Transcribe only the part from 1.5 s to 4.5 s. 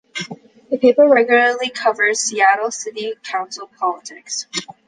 covers Seattle City Council politics.